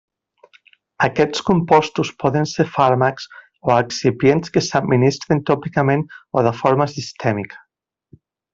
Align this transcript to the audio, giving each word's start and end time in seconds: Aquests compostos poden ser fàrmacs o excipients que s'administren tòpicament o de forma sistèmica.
Aquests 1.07 1.43
compostos 1.49 2.11
poden 2.23 2.49
ser 2.53 2.65
fàrmacs 2.77 3.29
o 3.69 3.75
excipients 3.83 4.55
que 4.57 4.65
s'administren 4.69 5.43
tòpicament 5.51 6.05
o 6.41 6.45
de 6.49 6.55
forma 6.63 6.89
sistèmica. 6.97 7.63